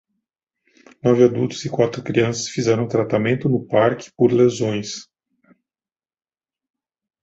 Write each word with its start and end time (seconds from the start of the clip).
Nove 1.03 1.23
adultos 1.25 1.63
e 1.63 1.69
quatro 1.69 2.01
crianças 2.03 2.47
fizeram 2.47 2.87
tratamento 2.87 3.47
no 3.47 3.63
parque 3.67 4.11
por 4.17 4.31
lesões. 4.33 5.07